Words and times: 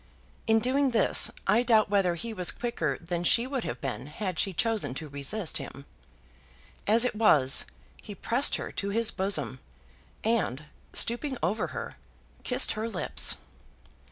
In 0.47 0.57
doing 0.57 0.89
this, 0.89 1.29
I 1.45 1.61
doubt 1.61 1.87
whether 1.91 2.15
he 2.15 2.33
was 2.33 2.49
quicker 2.49 2.97
than 2.99 3.23
she 3.23 3.45
would 3.45 3.63
have 3.65 3.79
been 3.81 4.07
had 4.07 4.39
she 4.39 4.51
chosen 4.51 4.95
to 4.95 5.07
resist 5.07 5.57
him. 5.57 5.85
As 6.87 7.05
it 7.05 7.13
was, 7.13 7.65
he 8.01 8.15
pressed 8.15 8.55
her 8.55 8.71
to 8.71 8.89
his 8.89 9.11
bosom, 9.11 9.59
and, 10.23 10.65
stooping 10.91 11.37
over 11.43 11.67
her, 11.67 11.97
kissed 12.43 12.71
her 12.71 12.89
lips. 12.89 13.37